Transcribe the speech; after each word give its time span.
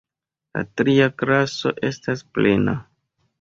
La 0.55 0.61
tria 0.81 1.09
klaso 1.23 1.75
estas 1.91 2.25
plena. 2.39 2.75